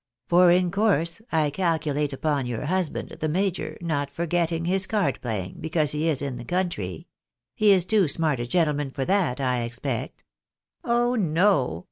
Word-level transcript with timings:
For 0.27 0.49
in 0.49 0.71
course, 0.71 1.21
I 1.31 1.51
calculate 1.51 2.11
upon 2.11 2.47
your 2.47 2.65
husband, 2.65 3.17
the 3.19 3.29
major, 3.29 3.77
not 3.81 4.09
forgetting 4.09 4.65
his 4.65 4.87
card 4.87 5.19
playing, 5.21 5.57
because 5.59 5.91
he 5.91 6.09
is 6.09 6.23
in 6.23 6.37
the 6.37 6.43
country. 6.43 7.05
He 7.53 7.71
is 7.71 7.85
too 7.85 8.07
smart 8.07 8.39
a 8.39 8.47
gentleman 8.47 8.89
for 8.89 9.05
that, 9.05 9.39
I 9.39 9.61
expect."" 9.61 10.23
Oh, 10.83 11.13
no 11.13 11.79